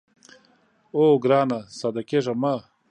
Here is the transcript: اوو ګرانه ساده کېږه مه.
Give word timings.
اوو 0.95 1.21
ګرانه 1.23 1.59
ساده 1.79 2.01
کېږه 2.09 2.33
مه. 2.41 2.53